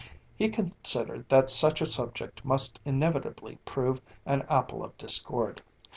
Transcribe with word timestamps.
He 0.35 0.49
considered 0.49 1.29
that 1.29 1.51
such 1.51 1.79
a 1.79 1.85
subject 1.85 2.43
must 2.43 2.79
inevitably 2.85 3.59
prove 3.65 4.01
an 4.25 4.41
apple 4.49 4.83
of 4.83 4.97
discord. 4.97 5.61